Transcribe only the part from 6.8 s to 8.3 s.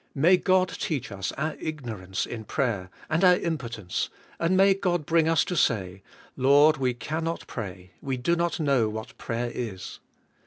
can not pray; we